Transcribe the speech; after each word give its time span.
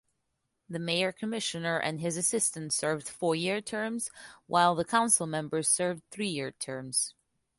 The 0.67 0.79
mayor-commissioner 0.79 1.77
and 1.77 2.01
his 2.01 2.17
assistant 2.17 2.73
served 2.73 3.07
four-year 3.07 3.61
terms, 3.61 4.09
while 4.47 4.73
the 4.73 4.83
councilmembers 4.83 5.67
served 5.67 6.01
three-year 6.09 6.53
terms. 6.53 7.13